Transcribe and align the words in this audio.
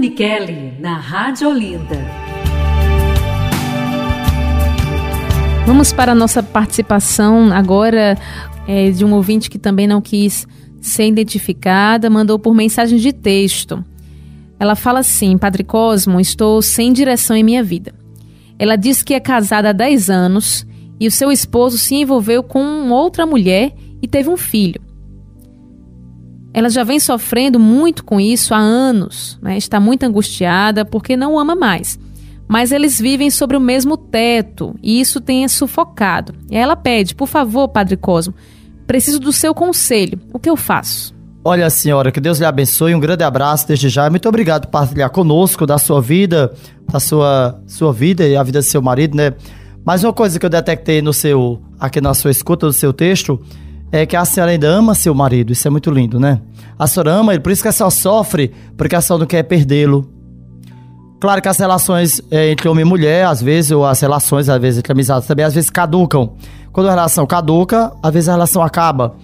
Dani 0.00 0.12
Kelly, 0.12 0.72
na 0.80 0.94
Rádio 0.96 1.50
Olinda. 1.50 2.02
Vamos 5.66 5.92
para 5.92 6.12
a 6.12 6.14
nossa 6.14 6.42
participação 6.42 7.52
agora 7.52 8.16
é, 8.66 8.90
de 8.90 9.04
um 9.04 9.12
ouvinte 9.12 9.50
que 9.50 9.58
também 9.58 9.86
não 9.86 10.00
quis 10.00 10.48
ser 10.80 11.06
identificada, 11.06 12.08
mandou 12.08 12.38
por 12.38 12.54
mensagem 12.54 12.98
de 12.98 13.12
texto. 13.12 13.84
Ela 14.58 14.74
fala 14.74 15.00
assim: 15.00 15.36
Padre 15.36 15.64
Cosmo, 15.64 16.18
estou 16.18 16.62
sem 16.62 16.94
direção 16.94 17.36
em 17.36 17.44
minha 17.44 17.62
vida. 17.62 17.92
Ela 18.58 18.76
diz 18.76 19.02
que 19.02 19.12
é 19.12 19.20
casada 19.20 19.68
há 19.68 19.72
10 19.72 20.08
anos 20.08 20.66
e 20.98 21.06
o 21.06 21.10
seu 21.10 21.30
esposo 21.30 21.76
se 21.76 21.94
envolveu 21.94 22.42
com 22.42 22.88
outra 22.88 23.26
mulher 23.26 23.74
e 24.00 24.08
teve 24.08 24.30
um 24.30 24.36
filho. 24.38 24.80
Ela 26.52 26.68
já 26.68 26.82
vem 26.82 26.98
sofrendo 26.98 27.60
muito 27.60 28.04
com 28.04 28.20
isso 28.20 28.52
há 28.52 28.58
anos, 28.58 29.38
né? 29.40 29.56
está 29.56 29.78
muito 29.78 30.02
angustiada 30.02 30.84
porque 30.84 31.16
não 31.16 31.38
ama 31.38 31.54
mais. 31.54 31.98
Mas 32.48 32.72
eles 32.72 33.00
vivem 33.00 33.30
sobre 33.30 33.56
o 33.56 33.60
mesmo 33.60 33.96
teto 33.96 34.74
e 34.82 35.00
isso 35.00 35.20
tem 35.20 35.46
sufocado. 35.46 36.34
E 36.50 36.56
ela 36.56 36.74
pede, 36.74 37.14
por 37.14 37.28
favor, 37.28 37.68
Padre 37.68 37.96
Cosmo, 37.96 38.34
preciso 38.86 39.20
do 39.20 39.32
seu 39.32 39.54
conselho. 39.54 40.18
O 40.32 40.38
que 40.38 40.50
eu 40.50 40.56
faço? 40.56 41.14
Olha, 41.44 41.70
senhora, 41.70 42.10
que 42.12 42.20
Deus 42.20 42.38
lhe 42.38 42.44
abençoe. 42.44 42.94
Um 42.94 43.00
grande 43.00 43.24
abraço 43.24 43.68
desde 43.68 43.88
já. 43.88 44.10
Muito 44.10 44.28
obrigado 44.28 44.66
por 44.66 44.72
partilhar 44.72 45.08
conosco 45.10 45.64
da 45.64 45.78
sua 45.78 46.02
vida, 46.02 46.52
da 46.90 47.00
sua, 47.00 47.62
sua 47.66 47.92
vida 47.92 48.26
e 48.26 48.36
a 48.36 48.42
vida 48.42 48.58
do 48.58 48.64
seu 48.64 48.82
marido, 48.82 49.16
né? 49.16 49.32
Mas 49.84 50.04
uma 50.04 50.12
coisa 50.12 50.38
que 50.38 50.44
eu 50.44 50.50
detectei 50.50 51.00
no 51.00 51.12
seu, 51.12 51.62
aqui 51.78 52.00
na 52.00 52.12
sua 52.12 52.30
escuta 52.30 52.66
do 52.66 52.72
seu 52.72 52.92
texto, 52.92 53.40
é 53.92 54.06
que 54.06 54.16
a 54.16 54.24
senhora 54.24 54.52
ainda 54.52 54.68
ama 54.68 54.94
seu 54.94 55.14
marido. 55.14 55.52
Isso 55.52 55.66
é 55.66 55.70
muito 55.70 55.90
lindo, 55.90 56.18
né? 56.20 56.40
A 56.78 56.86
senhora 56.86 57.12
ama 57.12 57.32
ele, 57.32 57.40
por 57.40 57.52
isso 57.52 57.62
que 57.62 57.68
a 57.68 57.72
senhora 57.72 57.90
sofre, 57.90 58.52
porque 58.76 58.94
a 58.94 59.00
senhora 59.00 59.20
não 59.20 59.26
quer 59.26 59.42
perdê-lo. 59.42 60.08
Claro 61.20 61.42
que 61.42 61.48
as 61.48 61.58
relações 61.58 62.22
é, 62.30 62.50
entre 62.50 62.66
homem 62.68 62.84
e 62.84 62.88
mulher, 62.88 63.26
às 63.26 63.42
vezes, 63.42 63.70
ou 63.70 63.84
as 63.84 64.00
relações, 64.00 64.48
às 64.48 64.58
vezes, 64.58 64.78
entre 64.78 64.92
amizades 64.92 65.28
também, 65.28 65.44
às 65.44 65.54
vezes 65.54 65.68
caducam. 65.68 66.32
Quando 66.72 66.86
a 66.86 66.90
relação 66.90 67.26
caduca, 67.26 67.92
às 68.02 68.12
vezes 68.12 68.28
a 68.28 68.32
relação 68.32 68.62
acaba. 68.62 69.16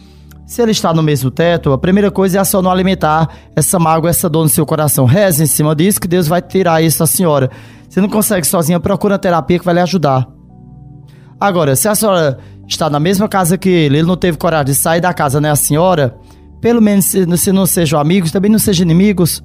Se 0.47 0.61
ele 0.61 0.73
está 0.73 0.92
no 0.92 1.03
mesmo 1.03 1.30
teto, 1.30 1.73
a 1.73 1.78
primeira 1.78 2.11
coisa 2.11 2.39
é 2.39 2.45
só 2.45 2.61
não 2.61 2.70
alimentar 2.70 3.28
essa 3.56 3.78
mágoa, 3.78 4.11
essa 4.11 4.28
dor 4.28 4.42
no 4.42 4.48
seu 4.48 4.67
coração. 4.67 5.06
Reze 5.06 5.42
em 5.42 5.47
cima 5.47 5.75
disso 5.75 6.01
que 6.01 6.06
Deus 6.06 6.28
vai 6.28 6.42
tirar 6.42 6.83
isso 6.83 6.98
da 6.98 7.06
senhora. 7.06 7.51
Se 7.89 8.01
não 8.01 8.08
consegue 8.08 8.47
sozinha, 8.47 8.78
procura 8.78 9.14
a 9.14 9.19
terapia 9.19 9.58
que 9.58 9.64
vai 9.64 9.75
lhe 9.75 9.80
ajudar. 9.80 10.28
Agora, 11.41 11.75
se 11.75 11.89
a 11.89 11.95
senhora 11.95 12.39
está 12.67 12.91
na 12.91 13.00
mesma 13.00 13.28
casa 13.28 13.56
que 13.56 13.69
ele, 13.69 13.98
ele 13.98 14.06
não 14.06 14.17
teve 14.17 14.39
coragem 14.39 14.67
de 14.67 14.75
sair 14.75 15.00
da 15.00 15.12
casa, 15.14 15.41
né, 15.41 15.50
a 15.50 15.56
senhora? 15.56 16.17
Pelo 16.61 16.81
menos 16.81 17.05
se, 17.06 17.36
se 17.36 17.53
não 17.53 17.67
sejam 17.67 17.98
amigos, 18.00 18.33
também 18.33 18.50
não 18.50 18.58
sejam 18.58 18.84
inimigos. 18.84 19.42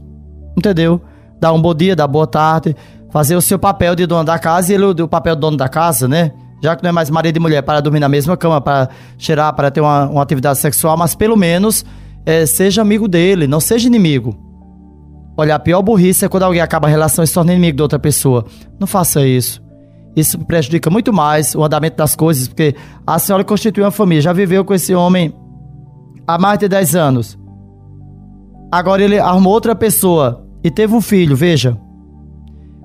Entendeu? 0.57 1.01
Dá 1.39 1.51
um 1.51 1.61
bom 1.61 1.73
dia, 1.73 1.95
dá 1.95 2.07
boa 2.07 2.27
tarde, 2.27 2.75
fazer 3.11 3.35
o 3.35 3.41
seu 3.41 3.57
papel 3.57 3.95
de 3.95 4.05
dono 4.05 4.23
da 4.23 4.37
casa 4.37 4.71
e 4.71 4.75
ele 4.75 4.85
o 4.85 5.07
papel 5.07 5.35
de 5.35 5.41
dono 5.41 5.57
da 5.57 5.69
casa, 5.69 6.07
né? 6.07 6.31
já 6.61 6.75
que 6.75 6.83
não 6.83 6.89
é 6.89 6.91
mais 6.91 7.09
marido 7.09 7.37
e 7.37 7.39
mulher, 7.39 7.63
para 7.63 7.81
dormir 7.81 7.99
na 7.99 8.07
mesma 8.07 8.37
cama, 8.37 8.61
para 8.61 8.89
cheirar, 9.17 9.53
para 9.53 9.71
ter 9.71 9.81
uma, 9.81 10.07
uma 10.07 10.21
atividade 10.21 10.59
sexual, 10.59 10.95
mas 10.95 11.15
pelo 11.15 11.35
menos 11.35 11.83
é, 12.25 12.45
seja 12.45 12.81
amigo 12.81 13.07
dele, 13.07 13.47
não 13.47 13.59
seja 13.59 13.87
inimigo. 13.87 14.37
Olha, 15.35 15.55
a 15.55 15.59
pior 15.59 15.81
burrice 15.81 16.23
é 16.23 16.29
quando 16.29 16.43
alguém 16.43 16.61
acaba 16.61 16.87
a 16.87 16.91
relação 16.91 17.23
e 17.23 17.27
se 17.27 17.33
torna 17.33 17.51
inimigo 17.51 17.77
de 17.77 17.81
outra 17.81 17.97
pessoa. 17.97 18.45
Não 18.79 18.85
faça 18.85 19.25
isso. 19.25 19.61
Isso 20.15 20.37
prejudica 20.39 20.89
muito 20.89 21.13
mais 21.13 21.55
o 21.55 21.63
andamento 21.63 21.97
das 21.97 22.15
coisas, 22.15 22.47
porque 22.47 22.75
a 23.05 23.17
senhora 23.17 23.43
constituiu 23.43 23.85
uma 23.85 23.91
família, 23.91 24.21
já 24.21 24.33
viveu 24.33 24.65
com 24.65 24.73
esse 24.73 24.93
homem 24.93 25.33
há 26.27 26.37
mais 26.37 26.59
de 26.59 26.67
10 26.67 26.95
anos. 26.95 27.39
Agora 28.71 29.03
ele 29.03 29.19
arrumou 29.19 29.53
outra 29.53 29.75
pessoa 29.75 30.45
e 30.63 30.69
teve 30.69 30.93
um 30.93 31.01
filho, 31.01 31.35
veja. 31.35 31.77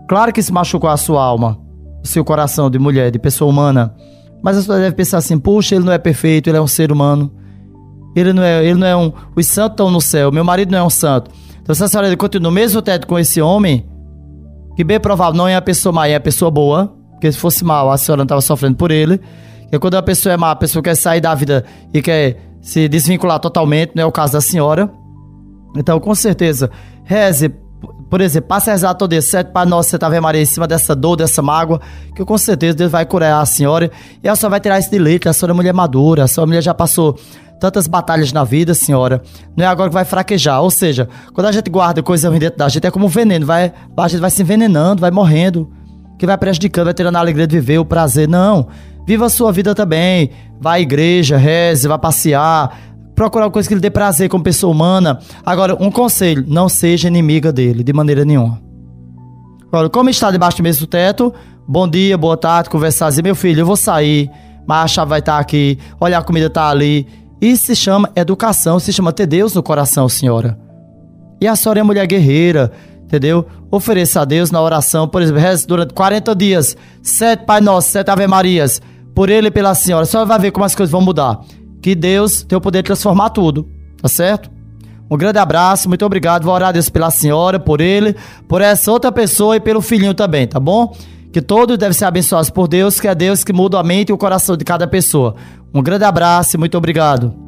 Claro 0.08 0.32
que 0.32 0.40
isso 0.40 0.54
machucou 0.54 0.88
a 0.88 0.96
sua 0.96 1.22
alma 1.22 1.66
seu 2.06 2.24
coração 2.24 2.70
de 2.70 2.78
mulher, 2.78 3.10
de 3.10 3.18
pessoa 3.18 3.50
humana. 3.50 3.94
Mas 4.42 4.56
a 4.56 4.60
pessoa 4.60 4.78
deve 4.78 4.94
pensar 4.94 5.18
assim: 5.18 5.38
puxa, 5.38 5.74
ele 5.74 5.84
não 5.84 5.92
é 5.92 5.98
perfeito, 5.98 6.48
ele 6.48 6.56
é 6.56 6.60
um 6.60 6.66
ser 6.66 6.90
humano. 6.90 7.32
Ele 8.14 8.32
não 8.32 8.42
é, 8.42 8.64
ele 8.64 8.78
não 8.78 8.86
é 8.86 8.96
um. 8.96 9.12
Os 9.34 9.46
santos 9.46 9.72
estão 9.72 9.90
no 9.90 10.00
céu, 10.00 10.32
meu 10.32 10.44
marido 10.44 10.70
não 10.70 10.78
é 10.78 10.82
um 10.82 10.90
santo. 10.90 11.30
Então, 11.60 11.74
se 11.74 11.84
a 11.84 11.88
senhora 11.88 12.16
continua 12.16 12.48
no 12.48 12.54
mesmo 12.54 12.80
teto 12.80 13.06
com 13.06 13.18
esse 13.18 13.42
homem, 13.42 13.86
que 14.74 14.84
bem 14.84 14.98
provável 15.00 15.36
não 15.36 15.48
é 15.48 15.56
a 15.56 15.60
pessoa 15.60 15.92
má, 15.92 16.06
é 16.06 16.14
a 16.14 16.20
pessoa 16.20 16.50
boa, 16.50 16.95
porque 17.16 17.32
se 17.32 17.38
fosse 17.38 17.64
mal, 17.64 17.90
a 17.90 17.96
senhora 17.98 18.18
não 18.18 18.24
estava 18.24 18.40
sofrendo 18.40 18.76
por 18.76 18.90
ele. 18.90 19.20
E 19.72 19.78
quando 19.78 19.96
a 19.96 20.02
pessoa 20.02 20.32
é 20.32 20.36
má, 20.36 20.52
a 20.52 20.56
pessoa 20.56 20.82
quer 20.82 20.94
sair 20.94 21.20
da 21.20 21.34
vida 21.34 21.64
e 21.92 22.00
quer 22.00 22.38
se 22.60 22.88
desvincular 22.88 23.40
totalmente, 23.40 23.92
não 23.94 24.04
é 24.04 24.06
o 24.06 24.12
caso 24.12 24.34
da 24.34 24.40
senhora. 24.40 24.90
Então, 25.76 25.98
com 25.98 26.14
certeza, 26.14 26.70
reze 27.04 27.52
por 28.08 28.20
exemplo, 28.20 28.48
passe 28.48 28.70
a 28.70 28.72
rezar 28.72 28.94
todo 28.94 29.10
dia, 29.10 29.20
sete 29.20 29.50
Pai 29.50 29.66
Nosso, 29.66 29.90
você 29.90 29.98
vendo 29.98 30.22
Maria 30.22 30.40
em 30.40 30.46
cima 30.46 30.66
dessa 30.66 30.94
dor, 30.94 31.16
dessa 31.16 31.42
mágoa, 31.42 31.80
que 32.14 32.24
com 32.24 32.38
certeza 32.38 32.74
Deus 32.74 32.90
vai 32.90 33.04
curar 33.04 33.40
a 33.40 33.46
senhora 33.46 33.90
e 34.22 34.28
a 34.28 34.36
senhora 34.36 34.50
vai 34.52 34.60
tirar 34.60 34.78
isso 34.78 34.90
de 34.90 34.98
leite. 34.98 35.28
A 35.28 35.32
senhora 35.32 35.52
é 35.52 35.56
mulher 35.56 35.74
madura, 35.74 36.24
a 36.24 36.28
senhora 36.28 36.46
mulher 36.46 36.62
já 36.62 36.72
passou 36.72 37.18
tantas 37.58 37.88
batalhas 37.88 38.32
na 38.32 38.44
vida, 38.44 38.74
senhora. 38.74 39.22
Não 39.56 39.64
é 39.64 39.68
agora 39.68 39.88
que 39.90 39.94
vai 39.94 40.04
fraquejar. 40.04 40.62
Ou 40.62 40.70
seja, 40.70 41.08
quando 41.34 41.46
a 41.48 41.52
gente 41.52 41.68
guarda 41.68 42.02
coisa 42.02 42.28
ruim 42.28 42.38
dentro 42.38 42.58
da 42.58 42.68
gente, 42.68 42.86
é 42.86 42.90
como 42.90 43.06
um 43.06 43.08
veneno, 43.08 43.44
vai, 43.44 43.72
a 43.96 44.08
gente 44.08 44.20
vai 44.20 44.30
se 44.30 44.42
envenenando, 44.42 45.00
vai 45.00 45.10
morrendo, 45.10 45.68
que 46.18 46.26
vai 46.26 46.36
prejudicando, 46.36 46.86
vai 46.86 46.94
tirando 46.94 47.16
a 47.16 47.20
alegria 47.20 47.46
de 47.46 47.58
viver, 47.58 47.78
o 47.78 47.84
prazer. 47.84 48.28
Não. 48.28 48.68
Viva 49.06 49.26
a 49.26 49.28
sua 49.28 49.52
vida 49.52 49.74
também. 49.74 50.30
Vá 50.60 50.72
à 50.72 50.80
igreja, 50.80 51.36
reze, 51.36 51.86
vá 51.86 51.98
passear, 51.98 52.78
procurar 53.14 53.46
uma 53.46 53.50
coisa 53.50 53.68
que 53.68 53.74
lhe 53.74 53.80
dê 53.80 53.90
prazer 53.90 54.28
como 54.28 54.42
pessoa 54.42 54.72
humana. 54.72 55.18
Agora, 55.44 55.76
um 55.80 55.90
conselho: 55.90 56.44
não 56.46 56.68
seja 56.68 57.08
inimiga 57.08 57.52
dele, 57.52 57.82
de 57.82 57.92
maneira 57.92 58.24
nenhuma. 58.24 58.60
Agora, 59.68 59.88
como 59.90 60.08
está 60.10 60.30
debaixo 60.30 60.58
do 60.58 60.62
mesmo 60.62 60.86
teto, 60.86 61.34
bom 61.66 61.88
dia, 61.88 62.16
boa 62.16 62.36
tarde, 62.36 62.70
conversar, 62.70 63.08
dizer, 63.08 63.22
meu 63.22 63.34
filho, 63.34 63.60
eu 63.60 63.66
vou 63.66 63.76
sair, 63.76 64.30
mas 64.66 64.84
a 64.84 64.88
chave 64.88 65.10
vai 65.10 65.18
estar 65.18 65.38
aqui, 65.38 65.78
olha, 66.00 66.18
a 66.18 66.22
comida 66.22 66.46
está 66.46 66.68
ali. 66.68 67.06
Isso 67.40 67.66
se 67.66 67.76
chama 67.76 68.10
educação, 68.16 68.78
se 68.78 68.92
chama 68.92 69.12
ter 69.12 69.26
Deus 69.26 69.54
no 69.54 69.62
coração, 69.62 70.08
senhora. 70.08 70.58
E 71.40 71.46
a 71.46 71.54
senhora 71.54 71.80
é 71.80 71.82
mulher 71.82 72.06
guerreira, 72.06 72.72
entendeu? 73.06 73.46
Ofereça 73.70 74.20
a 74.20 74.24
Deus 74.24 74.50
na 74.50 74.60
oração, 74.60 75.08
por 75.08 75.22
exemplo, 75.22 75.40
durante 75.66 75.94
40 75.94 76.36
dias, 76.36 76.76
sete 77.02 77.46
Pai 77.46 77.60
Nosso, 77.60 77.88
sete 77.88 78.10
Ave 78.10 78.26
Marias, 78.26 78.82
por 79.14 79.30
ele 79.30 79.48
e 79.48 79.50
pela 79.50 79.74
senhora. 79.74 80.04
Senhora 80.04 80.28
vai 80.28 80.38
ver 80.38 80.50
como 80.50 80.66
as 80.66 80.74
coisas 80.74 80.92
vão 80.92 81.00
mudar 81.00 81.40
que 81.86 81.94
Deus 81.94 82.42
tem 82.42 82.58
o 82.58 82.60
poder 82.60 82.82
de 82.82 82.86
transformar 82.86 83.30
tudo, 83.30 83.68
tá 84.02 84.08
certo? 84.08 84.50
Um 85.08 85.16
grande 85.16 85.38
abraço, 85.38 85.88
muito 85.88 86.04
obrigado. 86.04 86.42
Vou 86.42 86.52
orar 86.52 86.70
a 86.70 86.72
Deus 86.72 86.88
pela 86.88 87.12
senhora, 87.12 87.60
por 87.60 87.80
ele, 87.80 88.16
por 88.48 88.60
essa 88.60 88.90
outra 88.90 89.12
pessoa 89.12 89.54
e 89.54 89.60
pelo 89.60 89.80
filhinho 89.80 90.12
também, 90.12 90.48
tá 90.48 90.58
bom? 90.58 90.92
Que 91.32 91.40
todos 91.40 91.78
devem 91.78 91.92
ser 91.92 92.06
abençoados 92.06 92.50
por 92.50 92.66
Deus, 92.66 92.98
que 92.98 93.06
é 93.06 93.14
Deus 93.14 93.44
que 93.44 93.52
muda 93.52 93.78
a 93.78 93.84
mente 93.84 94.08
e 94.08 94.12
o 94.12 94.18
coração 94.18 94.56
de 94.56 94.64
cada 94.64 94.84
pessoa. 94.88 95.36
Um 95.72 95.80
grande 95.80 96.04
abraço 96.04 96.56
e 96.56 96.58
muito 96.58 96.76
obrigado. 96.76 97.45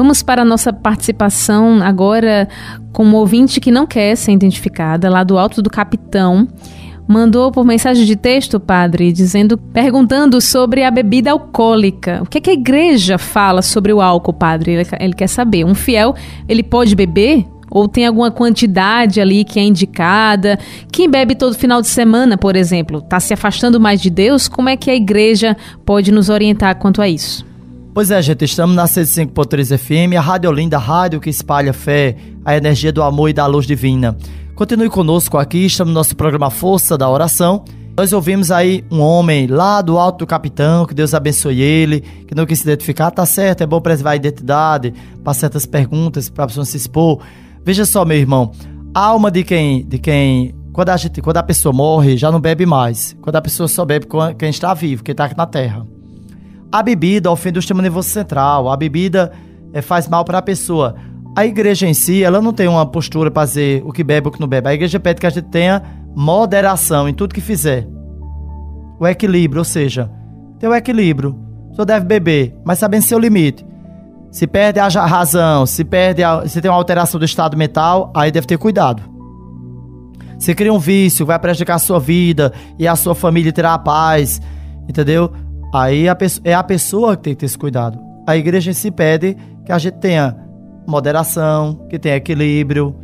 Vamos 0.00 0.22
para 0.22 0.40
a 0.40 0.44
nossa 0.46 0.72
participação 0.72 1.82
agora 1.82 2.48
com 2.90 3.04
um 3.04 3.14
ouvinte 3.14 3.60
que 3.60 3.70
não 3.70 3.86
quer 3.86 4.16
ser 4.16 4.32
identificada, 4.32 5.10
lá 5.10 5.22
do 5.22 5.36
Alto 5.36 5.60
do 5.60 5.68
Capitão 5.68 6.48
mandou 7.06 7.52
por 7.52 7.66
mensagem 7.66 8.06
de 8.06 8.16
texto, 8.16 8.58
padre, 8.58 9.12
dizendo, 9.12 9.58
perguntando 9.58 10.40
sobre 10.40 10.84
a 10.84 10.90
bebida 10.90 11.32
alcoólica. 11.32 12.20
O 12.22 12.26
que, 12.26 12.38
é 12.38 12.40
que 12.40 12.48
a 12.48 12.54
igreja 12.54 13.18
fala 13.18 13.60
sobre 13.60 13.92
o 13.92 14.00
álcool, 14.00 14.32
padre? 14.32 14.72
Ele, 14.72 14.88
ele 14.98 15.12
quer 15.12 15.26
saber. 15.26 15.66
Um 15.66 15.74
fiel, 15.74 16.14
ele 16.48 16.62
pode 16.62 16.96
beber? 16.96 17.44
Ou 17.70 17.86
tem 17.86 18.06
alguma 18.06 18.30
quantidade 18.30 19.20
ali 19.20 19.44
que 19.44 19.60
é 19.60 19.64
indicada? 19.64 20.58
Quem 20.90 21.10
bebe 21.10 21.34
todo 21.34 21.54
final 21.54 21.82
de 21.82 21.88
semana, 21.88 22.38
por 22.38 22.56
exemplo, 22.56 23.00
está 23.00 23.20
se 23.20 23.34
afastando 23.34 23.78
mais 23.78 24.00
de 24.00 24.08
Deus? 24.08 24.48
Como 24.48 24.70
é 24.70 24.78
que 24.78 24.90
a 24.90 24.94
igreja 24.94 25.54
pode 25.84 26.10
nos 26.10 26.30
orientar 26.30 26.76
quanto 26.76 27.02
a 27.02 27.08
isso? 27.08 27.49
Pois 27.92 28.12
é, 28.12 28.22
gente, 28.22 28.44
estamos 28.44 28.76
na 28.76 28.84
105.3 28.84 29.76
FM, 29.76 30.16
a 30.16 30.20
Rádio 30.20 30.48
Olinda, 30.48 30.76
a 30.76 30.80
rádio 30.80 31.18
que 31.18 31.28
espalha 31.28 31.72
fé, 31.72 32.14
a 32.44 32.56
energia 32.56 32.92
do 32.92 33.02
amor 33.02 33.30
e 33.30 33.32
da 33.32 33.44
luz 33.46 33.66
divina. 33.66 34.16
Continue 34.54 34.88
conosco 34.88 35.36
aqui, 35.36 35.66
estamos 35.66 35.92
no 35.92 35.98
nosso 35.98 36.14
programa 36.14 36.50
Força 36.50 36.96
da 36.96 37.10
Oração. 37.10 37.64
Nós 37.96 38.12
ouvimos 38.12 38.52
aí 38.52 38.84
um 38.92 39.00
homem 39.00 39.48
lá 39.48 39.82
do 39.82 39.98
alto 39.98 40.20
do 40.20 40.26
capitão, 40.26 40.86
que 40.86 40.94
Deus 40.94 41.14
abençoe 41.14 41.60
ele, 41.60 42.00
que 42.00 42.34
não 42.34 42.46
quis 42.46 42.60
se 42.60 42.64
identificar, 42.64 43.10
tá 43.10 43.26
certo, 43.26 43.62
é 43.62 43.66
bom 43.66 43.80
preservar 43.80 44.12
a 44.12 44.16
identidade, 44.16 44.94
para 45.24 45.34
certas 45.34 45.66
perguntas, 45.66 46.30
para 46.30 46.44
a 46.44 46.46
pessoa 46.46 46.64
se 46.64 46.76
expor. 46.76 47.20
Veja 47.64 47.84
só, 47.84 48.04
meu 48.04 48.18
irmão, 48.18 48.52
a 48.94 49.00
alma 49.00 49.32
de 49.32 49.42
quem, 49.42 49.84
de 49.84 49.98
quem 49.98 50.54
quando 50.72 50.90
a, 50.90 50.96
gente, 50.96 51.20
quando 51.20 51.38
a 51.38 51.42
pessoa 51.42 51.72
morre, 51.72 52.16
já 52.16 52.30
não 52.30 52.40
bebe 52.40 52.64
mais. 52.64 53.16
Quando 53.20 53.34
a 53.34 53.42
pessoa 53.42 53.66
só 53.66 53.84
bebe 53.84 54.06
quem 54.38 54.48
está 54.48 54.72
vivo, 54.74 55.02
quem 55.02 55.12
está 55.12 55.24
aqui 55.24 55.36
na 55.36 55.44
terra. 55.44 55.84
A 56.72 56.82
bebida 56.82 57.30
ofende 57.30 57.58
o 57.58 57.62
sistema 57.62 57.82
nervoso 57.82 58.08
central, 58.08 58.70
a 58.70 58.76
bebida 58.76 59.32
é, 59.72 59.82
faz 59.82 60.08
mal 60.08 60.24
para 60.24 60.38
a 60.38 60.42
pessoa. 60.42 60.94
A 61.36 61.44
igreja 61.44 61.86
em 61.86 61.94
si, 61.94 62.22
ela 62.22 62.40
não 62.40 62.52
tem 62.52 62.68
uma 62.68 62.86
postura 62.86 63.30
para 63.30 63.44
dizer 63.44 63.82
o 63.84 63.92
que 63.92 64.04
bebe 64.04 64.28
o 64.28 64.30
que 64.30 64.40
não 64.40 64.48
bebe. 64.48 64.68
A 64.68 64.74
igreja 64.74 65.00
pede 65.00 65.20
que 65.20 65.26
a 65.26 65.30
gente 65.30 65.48
tenha 65.48 65.82
moderação 66.14 67.08
em 67.08 67.14
tudo 67.14 67.34
que 67.34 67.40
fizer. 67.40 67.88
O 68.98 69.06
equilíbrio, 69.06 69.60
ou 69.60 69.64
seja, 69.64 70.10
ter 70.58 70.68
o 70.68 70.74
equilíbrio. 70.74 71.36
Só 71.72 71.84
deve 71.84 72.04
beber, 72.04 72.54
mas 72.64 72.78
sabendo 72.78 73.02
seu 73.02 73.18
limite. 73.18 73.64
Se 74.30 74.46
perde 74.46 74.78
a 74.78 74.86
razão, 74.86 75.66
se 75.66 75.84
perde 75.84 76.22
a, 76.22 76.46
se 76.46 76.60
tem 76.60 76.70
uma 76.70 76.76
alteração 76.76 77.18
do 77.18 77.24
estado 77.24 77.56
mental, 77.56 78.12
aí 78.14 78.30
deve 78.30 78.46
ter 78.46 78.58
cuidado. 78.58 79.02
Se 80.38 80.54
cria 80.54 80.72
um 80.72 80.78
vício, 80.78 81.26
vai 81.26 81.38
prejudicar 81.38 81.74
a 81.74 81.78
sua 81.78 81.98
vida 81.98 82.52
e 82.78 82.86
a 82.86 82.94
sua 82.96 83.14
família 83.14 83.52
terá 83.52 83.76
paz, 83.78 84.40
entendeu? 84.88 85.32
Aí 85.72 86.08
a, 86.08 86.16
é 86.44 86.54
a 86.54 86.62
pessoa 86.62 87.16
que 87.16 87.22
tem 87.24 87.34
que 87.34 87.40
ter 87.40 87.46
esse 87.46 87.58
cuidado. 87.58 87.98
A 88.26 88.36
igreja 88.36 88.72
se 88.72 88.90
pede 88.90 89.36
que 89.64 89.72
a 89.72 89.78
gente 89.78 89.98
tenha 89.98 90.36
moderação, 90.86 91.86
que 91.88 91.98
tenha 91.98 92.16
equilíbrio, 92.16 92.94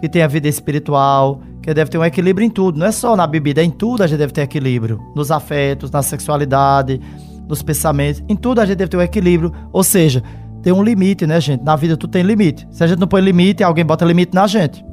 que 0.00 0.08
tenha 0.08 0.28
vida 0.28 0.48
espiritual, 0.48 1.40
que 1.62 1.72
deve 1.72 1.90
ter 1.90 1.98
um 1.98 2.04
equilíbrio 2.04 2.46
em 2.46 2.50
tudo. 2.50 2.78
Não 2.78 2.86
é 2.86 2.92
só 2.92 3.16
na 3.16 3.26
bebida, 3.26 3.60
é 3.60 3.64
em 3.64 3.70
tudo 3.70 4.02
a 4.02 4.06
gente 4.06 4.18
deve 4.18 4.32
ter 4.32 4.42
equilíbrio. 4.42 5.00
Nos 5.14 5.30
afetos, 5.30 5.90
na 5.90 6.02
sexualidade, 6.02 7.00
nos 7.48 7.62
pensamentos, 7.62 8.22
em 8.28 8.36
tudo 8.36 8.60
a 8.60 8.66
gente 8.66 8.76
deve 8.76 8.90
ter 8.90 8.96
um 8.96 9.02
equilíbrio. 9.02 9.52
Ou 9.72 9.82
seja, 9.82 10.22
tem 10.62 10.72
um 10.72 10.82
limite, 10.82 11.26
né, 11.26 11.40
gente? 11.40 11.62
Na 11.62 11.76
vida 11.76 11.96
tudo 11.96 12.10
tem 12.10 12.22
limite. 12.22 12.66
Se 12.70 12.84
a 12.84 12.86
gente 12.86 12.98
não 12.98 13.08
põe 13.08 13.20
limite, 13.20 13.62
alguém 13.62 13.84
bota 13.84 14.04
limite 14.04 14.34
na 14.34 14.46
gente. 14.46 14.84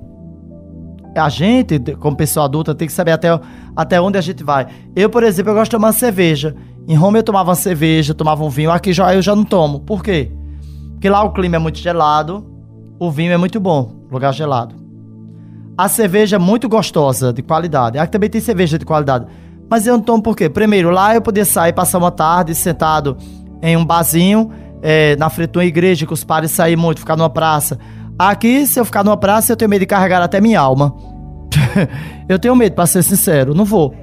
A 1.16 1.30
gente, 1.30 1.80
como 1.96 2.16
pessoa 2.16 2.46
adulta, 2.46 2.76
tem 2.76 2.88
que 2.88 2.94
saber 2.94 3.12
até, 3.12 3.28
até 3.76 4.00
onde 4.00 4.18
a 4.18 4.22
gente 4.22 4.44
vai. 4.44 4.68
Eu, 4.96 5.10
por 5.10 5.24
exemplo, 5.24 5.52
eu 5.52 5.56
gosto 5.56 5.72
de 5.72 5.78
tomar 5.78 5.92
cerveja. 5.92 6.56
Em 6.88 6.96
Roma 6.96 7.18
eu 7.18 7.24
tomava 7.24 7.50
uma 7.50 7.56
cerveja, 7.56 8.14
tomava 8.14 8.44
um 8.46 8.50
vinho. 8.50 8.72
Aqui 8.72 8.94
já 8.94 9.14
eu 9.14 9.22
já 9.22 9.36
não 9.36 9.44
tomo. 9.44 9.82
Por 9.82 10.02
quê? 10.02 10.32
Porque 10.94 11.10
lá 11.10 11.22
o 11.24 11.32
clima 11.32 11.58
é 11.58 11.60
muito 11.60 11.80
gelado, 11.80 12.48
o 12.98 13.12
vinho 13.12 13.34
é 13.34 13.38
muito 13.38 13.60
bom, 13.60 13.92
lugar 14.10 14.34
gelado. 14.34 14.74
A 15.78 15.88
cerveja 15.90 16.38
é 16.38 16.40
muito 16.40 16.68
gostosa, 16.70 17.34
de 17.34 17.44
qualidade. 17.44 18.00
Aqui 18.00 18.12
também 18.12 18.30
tem 18.30 18.42
cerveja 18.42 18.80
de 18.80 18.86
qualidade. 18.86 19.28
Mas 19.70 19.86
eu 19.86 19.94
não 19.98 20.02
tomo 20.02 20.24
por 20.24 20.36
quê? 20.36 20.50
Primeiro, 20.50 20.90
lá 20.90 21.14
eu 21.14 21.22
podia 21.22 21.46
sair, 21.46 21.74
passar 21.74 21.98
uma 21.98 22.10
tarde 22.10 22.56
sentado 22.56 23.18
em 23.62 23.76
um 23.76 23.86
barzinho 23.86 24.50
é, 24.82 25.16
na 25.18 25.30
frente 25.30 25.52
de 25.52 25.58
uma 25.58 25.66
igreja, 25.66 26.06
que 26.06 26.14
os 26.14 26.24
padres 26.24 26.52
saem 26.52 26.78
muito, 26.78 27.02
ficar 27.02 27.18
numa 27.18 27.30
praça. 27.30 27.78
Aqui, 28.18 28.66
se 28.66 28.80
eu 28.80 28.86
ficar 28.86 29.04
numa 29.04 29.18
praça, 29.18 29.52
eu 29.52 29.58
tenho 29.58 29.70
medo 29.70 29.82
de 29.82 29.86
carregar 29.86 30.22
até 30.22 30.40
minha 30.40 30.60
alma. 30.60 30.96
eu 32.30 32.40
tenho 32.40 32.56
medo, 32.56 32.74
para 32.74 32.88
ser 32.88 33.04
sincero, 33.04 33.54
não 33.54 33.66
vou. 33.66 33.94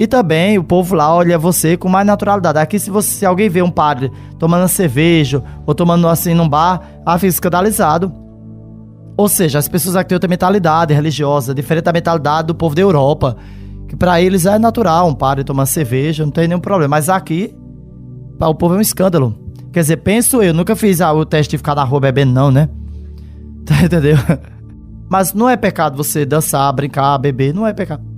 E 0.00 0.06
também 0.06 0.56
o 0.56 0.64
povo 0.64 0.94
lá 0.94 1.14
olha 1.14 1.36
você 1.36 1.76
com 1.76 1.86
mais 1.86 2.06
naturalidade. 2.06 2.58
Aqui, 2.58 2.78
se, 2.78 2.90
você, 2.90 3.10
se 3.10 3.26
alguém 3.26 3.50
vê 3.50 3.60
um 3.60 3.70
padre 3.70 4.10
tomando 4.38 4.66
cerveja 4.66 5.42
ou 5.66 5.74
tomando 5.74 6.08
assim 6.08 6.32
num 6.32 6.48
bar, 6.48 6.80
ah, 7.04 7.18
fica 7.18 7.28
escandalizado. 7.28 8.10
Ou 9.14 9.28
seja, 9.28 9.58
as 9.58 9.68
pessoas 9.68 9.96
aqui 9.96 10.08
têm 10.08 10.16
outra 10.16 10.26
mentalidade 10.26 10.94
religiosa, 10.94 11.54
diferente 11.54 11.84
da 11.84 11.92
mentalidade 11.92 12.46
do 12.46 12.54
povo 12.54 12.74
da 12.74 12.80
Europa. 12.80 13.36
Que 13.86 13.94
para 13.94 14.22
eles 14.22 14.46
é 14.46 14.58
natural 14.58 15.06
um 15.06 15.14
padre 15.14 15.44
tomar 15.44 15.66
cerveja, 15.66 16.24
não 16.24 16.32
tem 16.32 16.48
nenhum 16.48 16.60
problema. 16.60 16.96
Mas 16.96 17.10
aqui, 17.10 17.54
para 18.38 18.48
o 18.48 18.54
povo 18.54 18.76
é 18.76 18.78
um 18.78 18.80
escândalo. 18.80 19.38
Quer 19.70 19.80
dizer, 19.80 19.98
penso 19.98 20.42
eu, 20.42 20.54
nunca 20.54 20.74
fiz 20.74 21.02
ah, 21.02 21.12
o 21.12 21.26
teste 21.26 21.50
de 21.50 21.58
ficar 21.58 21.74
na 21.74 21.84
rua 21.84 22.00
bebendo, 22.00 22.32
não, 22.32 22.50
né? 22.50 22.70
Tá, 23.66 23.84
entendeu? 23.84 24.16
Mas 25.10 25.34
não 25.34 25.46
é 25.46 25.58
pecado 25.58 25.94
você 25.94 26.24
dançar, 26.24 26.72
brincar, 26.72 27.18
beber, 27.18 27.52
não 27.52 27.66
é 27.66 27.74
pecado. 27.74 28.09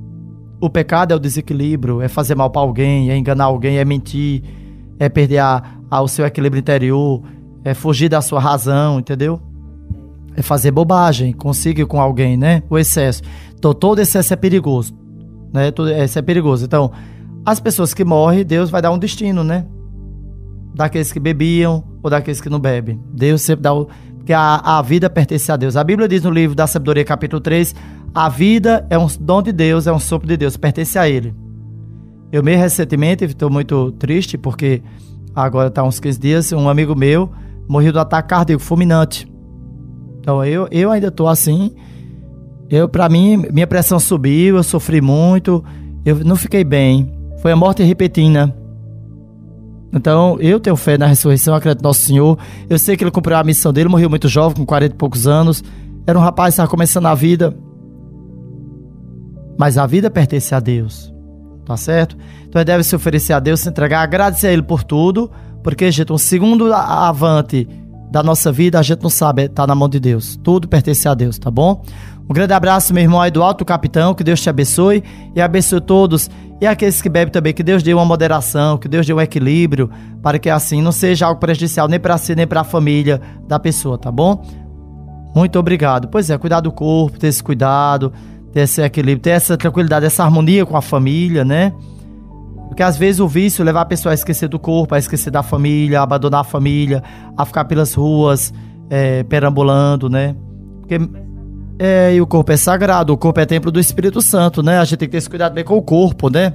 O 0.62 0.70
pecado 0.70 1.12
é 1.12 1.16
o 1.16 1.18
desequilíbrio, 1.18 2.00
é 2.00 2.06
fazer 2.06 2.34
mal 2.34 2.48
para 2.48 2.62
alguém, 2.62 3.10
é 3.10 3.16
enganar 3.16 3.44
alguém, 3.44 3.78
é 3.78 3.84
mentir, 3.84 4.42
é 4.98 5.08
perder 5.08 5.38
a, 5.38 5.62
a, 5.90 6.00
o 6.00 6.06
seu 6.06 6.24
equilíbrio 6.24 6.60
interior, 6.60 7.20
é 7.64 7.74
fugir 7.74 8.08
da 8.08 8.22
sua 8.22 8.38
razão, 8.38 9.00
entendeu? 9.00 9.40
É 10.36 10.40
fazer 10.40 10.70
bobagem, 10.70 11.32
conseguir 11.32 11.84
com 11.86 12.00
alguém, 12.00 12.36
né? 12.36 12.62
O 12.70 12.78
excesso. 12.78 13.22
Então 13.54 13.74
todo 13.74 13.98
excesso 13.98 14.32
é 14.32 14.36
perigoso, 14.36 14.94
né? 15.52 15.72
Todo 15.72 15.90
excesso 15.90 16.20
é 16.20 16.22
perigoso. 16.22 16.64
Então, 16.64 16.92
as 17.44 17.58
pessoas 17.58 17.92
que 17.92 18.04
morrem, 18.04 18.44
Deus 18.44 18.70
vai 18.70 18.80
dar 18.80 18.92
um 18.92 18.98
destino, 18.98 19.42
né? 19.42 19.66
daqueles 20.74 21.12
que 21.12 21.20
bebiam 21.20 21.84
ou 22.02 22.10
daqueles 22.10 22.40
que 22.40 22.48
não 22.48 22.58
bebem. 22.58 23.00
Deus 23.12 23.42
sempre 23.42 23.62
dá 23.62 23.72
o. 23.72 23.88
Porque 24.16 24.32
a, 24.32 24.78
a 24.78 24.82
vida 24.82 25.10
pertence 25.10 25.50
a 25.50 25.56
Deus. 25.56 25.76
A 25.76 25.82
Bíblia 25.82 26.06
diz 26.08 26.22
no 26.22 26.30
livro 26.30 26.54
da 26.54 26.66
Sabedoria, 26.66 27.04
capítulo 27.04 27.40
3, 27.40 27.74
a 28.14 28.28
vida 28.28 28.86
é 28.90 28.98
um 28.98 29.06
dom 29.20 29.42
de 29.42 29.52
Deus, 29.52 29.86
é 29.86 29.92
um 29.92 29.98
sopro 29.98 30.28
de 30.28 30.36
Deus, 30.36 30.56
pertence 30.56 30.98
a 30.98 31.08
Ele. 31.08 31.34
Eu 32.30 32.42
meio 32.42 32.58
recentemente 32.58 33.24
estou 33.24 33.50
muito 33.50 33.92
triste 33.92 34.38
porque 34.38 34.82
agora 35.34 35.68
está 35.68 35.82
uns 35.82 36.00
15 36.00 36.18
dias, 36.18 36.52
um 36.52 36.68
amigo 36.68 36.94
meu 36.94 37.30
morreu 37.68 37.92
do 37.92 38.00
ataque 38.00 38.28
cardíaco 38.28 38.62
fulminante. 38.62 39.30
Então 40.20 40.44
eu, 40.44 40.68
eu 40.70 40.90
ainda 40.90 41.08
estou 41.08 41.28
assim. 41.28 41.74
Eu, 42.68 42.88
para 42.88 43.08
mim, 43.08 43.44
minha 43.52 43.66
pressão 43.66 43.98
subiu, 43.98 44.56
eu 44.56 44.62
sofri 44.62 45.00
muito, 45.00 45.62
eu 46.04 46.24
não 46.24 46.36
fiquei 46.36 46.64
bem. 46.64 47.12
Foi 47.40 47.52
a 47.52 47.56
morte 47.56 47.82
repentina. 47.82 48.54
Então, 49.92 50.38
eu 50.40 50.58
tenho 50.58 50.74
fé 50.74 50.96
na 50.96 51.06
ressurreição, 51.06 51.54
acredito 51.54 51.82
no 51.82 51.88
Nosso 51.88 52.00
Senhor. 52.00 52.38
Eu 52.70 52.78
sei 52.78 52.96
que 52.96 53.04
ele 53.04 53.10
cumpriu 53.10 53.36
a 53.36 53.44
missão 53.44 53.74
dele, 53.74 53.90
morreu 53.90 54.08
muito 54.08 54.26
jovem, 54.26 54.56
com 54.56 54.64
40 54.64 54.94
e 54.94 54.96
poucos 54.96 55.26
anos. 55.26 55.62
Era 56.06 56.18
um 56.18 56.22
rapaz 56.22 56.54
que 56.54 56.54
estava 56.54 56.70
começando 56.70 57.06
a 57.06 57.14
vida. 57.14 57.54
Mas 59.58 59.78
a 59.78 59.86
vida 59.86 60.10
pertence 60.10 60.54
a 60.54 60.60
Deus. 60.60 61.12
Tá 61.64 61.76
certo? 61.76 62.16
Então 62.48 62.60
ele 62.60 62.66
deve 62.66 62.82
se 62.82 62.94
oferecer 62.94 63.32
a 63.32 63.40
Deus, 63.40 63.60
se 63.60 63.68
entregar, 63.68 64.02
agradecer 64.02 64.48
a 64.48 64.52
Ele 64.52 64.62
por 64.62 64.82
tudo. 64.82 65.30
Porque, 65.62 65.90
gente, 65.90 66.12
um 66.12 66.18
segundo 66.18 66.72
avante 66.72 67.68
da 68.10 68.22
nossa 68.22 68.50
vida, 68.50 68.78
a 68.78 68.82
gente 68.82 69.02
não 69.02 69.08
sabe, 69.08 69.48
tá 69.48 69.66
na 69.66 69.74
mão 69.74 69.88
de 69.88 70.00
Deus. 70.00 70.36
Tudo 70.42 70.66
pertence 70.66 71.06
a 71.08 71.14
Deus, 71.14 71.38
tá 71.38 71.50
bom? 71.50 71.82
Um 72.28 72.34
grande 72.34 72.52
abraço, 72.52 72.92
meu 72.92 73.02
irmão 73.02 73.20
aí 73.20 73.30
do 73.30 73.42
Alto 73.42 73.64
Capitão, 73.64 74.12
que 74.14 74.24
Deus 74.24 74.40
te 74.40 74.50
abençoe 74.50 75.02
e 75.34 75.40
abençoe 75.40 75.80
todos 75.80 76.28
e 76.62 76.66
aqueles 76.66 77.02
que 77.02 77.08
bebem 77.08 77.32
também, 77.32 77.52
que 77.52 77.62
Deus 77.64 77.82
dê 77.82 77.92
uma 77.92 78.04
moderação, 78.04 78.78
que 78.78 78.86
Deus 78.86 79.04
dê 79.04 79.12
um 79.12 79.20
equilíbrio, 79.20 79.90
para 80.22 80.38
que 80.38 80.48
assim 80.48 80.80
não 80.80 80.92
seja 80.92 81.26
algo 81.26 81.40
prejudicial 81.40 81.88
nem 81.88 81.98
para 81.98 82.16
si, 82.16 82.36
nem 82.36 82.46
para 82.46 82.60
a 82.60 82.64
família 82.64 83.20
da 83.48 83.58
pessoa, 83.58 83.98
tá 83.98 84.12
bom? 84.12 84.44
Muito 85.34 85.58
obrigado. 85.58 86.06
Pois 86.06 86.30
é, 86.30 86.38
cuidar 86.38 86.60
do 86.60 86.70
corpo, 86.70 87.18
ter 87.18 87.26
esse 87.26 87.42
cuidado, 87.42 88.12
ter 88.52 88.60
esse 88.60 88.82
equilíbrio, 88.82 89.22
ter 89.22 89.30
essa 89.30 89.56
tranquilidade, 89.56 90.06
essa 90.06 90.24
harmonia 90.24 90.64
com 90.66 90.76
a 90.76 90.82
família, 90.82 91.44
né? 91.44 91.72
Porque 92.68 92.82
às 92.82 92.96
vezes 92.96 93.20
o 93.20 93.28
vício 93.28 93.64
leva 93.64 93.80
a 93.80 93.84
pessoa 93.84 94.12
a 94.12 94.14
esquecer 94.14 94.48
do 94.48 94.58
corpo, 94.58 94.94
a 94.94 94.98
esquecer 94.98 95.30
da 95.30 95.42
família, 95.42 96.00
a 96.00 96.02
abandonar 96.02 96.40
a 96.40 96.44
família, 96.44 97.02
a 97.36 97.44
ficar 97.44 97.64
pelas 97.64 97.92
ruas, 97.94 98.52
é, 98.88 99.22
perambulando, 99.24 100.08
né? 100.08 100.34
Porque 100.80 100.98
é, 101.78 102.14
e 102.14 102.20
o 102.20 102.26
corpo 102.26 102.52
é 102.52 102.56
sagrado, 102.56 103.12
o 103.12 103.16
corpo 103.16 103.40
é 103.40 103.46
templo 103.46 103.70
do 103.70 103.80
Espírito 103.80 104.22
Santo, 104.22 104.62
né? 104.62 104.78
A 104.78 104.84
gente 104.84 104.98
tem 104.98 105.08
que 105.08 105.12
ter 105.12 105.18
esse 105.18 105.28
cuidado 105.28 105.52
bem 105.52 105.64
com 105.64 105.76
o 105.76 105.82
corpo, 105.82 106.30
né? 106.30 106.54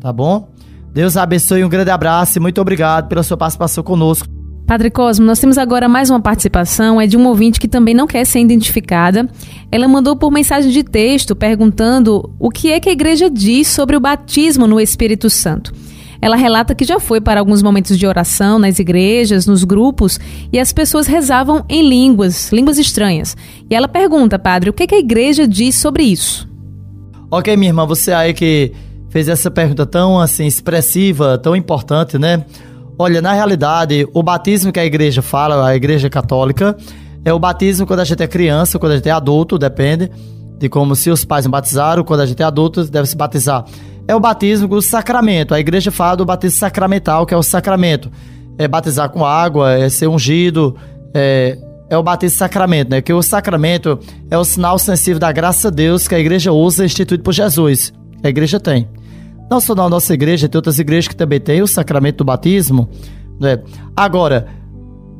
Tá 0.00 0.12
bom? 0.12 0.48
Deus 0.92 1.16
abençoe, 1.16 1.64
um 1.64 1.68
grande 1.68 1.90
abraço 1.90 2.38
e 2.38 2.40
muito 2.40 2.60
obrigado 2.60 3.08
pela 3.08 3.22
sua 3.22 3.36
participação 3.36 3.84
conosco. 3.84 4.39
Padre 4.70 4.88
Cosmo, 4.88 5.26
nós 5.26 5.40
temos 5.40 5.58
agora 5.58 5.88
mais 5.88 6.10
uma 6.10 6.20
participação, 6.20 7.00
é 7.00 7.04
de 7.04 7.16
um 7.16 7.26
ouvinte 7.26 7.58
que 7.58 7.66
também 7.66 7.92
não 7.92 8.06
quer 8.06 8.24
ser 8.24 8.38
identificada. 8.38 9.28
Ela 9.68 9.88
mandou 9.88 10.14
por 10.14 10.30
mensagem 10.30 10.70
de 10.70 10.84
texto 10.84 11.34
perguntando 11.34 12.32
o 12.38 12.50
que 12.50 12.70
é 12.70 12.78
que 12.78 12.88
a 12.88 12.92
igreja 12.92 13.28
diz 13.28 13.66
sobre 13.66 13.96
o 13.96 14.00
batismo 14.00 14.68
no 14.68 14.80
Espírito 14.80 15.28
Santo. 15.28 15.74
Ela 16.22 16.36
relata 16.36 16.72
que 16.72 16.84
já 16.84 17.00
foi 17.00 17.20
para 17.20 17.40
alguns 17.40 17.64
momentos 17.64 17.98
de 17.98 18.06
oração 18.06 18.60
nas 18.60 18.78
igrejas, 18.78 19.44
nos 19.44 19.64
grupos, 19.64 20.20
e 20.52 20.58
as 20.60 20.72
pessoas 20.72 21.08
rezavam 21.08 21.64
em 21.68 21.82
línguas, 21.82 22.52
línguas 22.52 22.78
estranhas. 22.78 23.36
E 23.68 23.74
ela 23.74 23.88
pergunta, 23.88 24.38
padre, 24.38 24.70
o 24.70 24.72
que, 24.72 24.86
que 24.86 24.94
a 24.94 25.00
igreja 25.00 25.48
diz 25.48 25.74
sobre 25.74 26.04
isso? 26.04 26.48
Ok, 27.28 27.56
minha 27.56 27.70
irmã, 27.70 27.84
você 27.84 28.12
aí 28.12 28.32
que 28.32 28.72
fez 29.08 29.26
essa 29.26 29.50
pergunta 29.50 29.84
tão 29.84 30.20
assim 30.20 30.46
expressiva, 30.46 31.36
tão 31.38 31.56
importante, 31.56 32.16
né? 32.16 32.44
Olha, 33.02 33.22
na 33.22 33.32
realidade, 33.32 34.06
o 34.12 34.22
batismo 34.22 34.70
que 34.70 34.78
a 34.78 34.84
igreja 34.84 35.22
fala, 35.22 35.66
a 35.66 35.74
igreja 35.74 36.10
católica, 36.10 36.76
é 37.24 37.32
o 37.32 37.38
batismo 37.38 37.86
quando 37.86 38.00
a 38.00 38.04
gente 38.04 38.22
é 38.22 38.26
criança, 38.26 38.78
quando 38.78 38.92
a 38.92 38.96
gente 38.96 39.08
é 39.08 39.12
adulto, 39.12 39.56
depende 39.56 40.10
de 40.58 40.68
como 40.68 40.94
se 40.94 41.08
os 41.08 41.24
pais 41.24 41.46
não 41.46 41.50
batizaram, 41.50 42.04
quando 42.04 42.20
a 42.20 42.26
gente 42.26 42.42
é 42.42 42.44
adulto, 42.44 42.84
deve 42.84 43.08
se 43.08 43.16
batizar 43.16 43.64
é 44.06 44.14
o 44.14 44.20
batismo 44.20 44.68
do 44.68 44.82
sacramento. 44.82 45.54
A 45.54 45.60
igreja 45.60 45.90
fala 45.90 46.16
do 46.16 46.26
batismo 46.26 46.58
sacramental, 46.58 47.24
que 47.24 47.32
é 47.32 47.36
o 47.36 47.42
sacramento. 47.42 48.10
É 48.58 48.68
batizar 48.68 49.08
com 49.08 49.24
água, 49.24 49.72
é 49.72 49.88
ser 49.88 50.08
ungido, 50.08 50.76
é, 51.14 51.56
é 51.88 51.96
o 51.96 52.02
batismo 52.02 52.36
sacramento, 52.36 52.90
né? 52.90 53.00
Que 53.00 53.14
o 53.14 53.22
sacramento 53.22 53.98
é 54.30 54.36
o 54.36 54.44
sinal 54.44 54.78
sensível 54.78 55.18
da 55.18 55.32
graça 55.32 55.70
de 55.70 55.76
Deus 55.76 56.06
que 56.06 56.14
a 56.14 56.18
igreja 56.18 56.52
usa 56.52 56.84
instituído 56.84 57.22
por 57.22 57.32
Jesus. 57.32 57.94
A 58.22 58.28
igreja 58.28 58.60
tem. 58.60 58.86
Não 59.50 59.60
só 59.60 59.74
na 59.74 59.88
nossa 59.88 60.14
igreja, 60.14 60.48
tem 60.48 60.56
outras 60.56 60.78
igrejas 60.78 61.08
que 61.08 61.16
também 61.16 61.40
têm 61.40 61.60
o 61.60 61.66
sacramento 61.66 62.18
do 62.18 62.24
batismo. 62.24 62.88
Né? 63.40 63.58
Agora, 63.96 64.46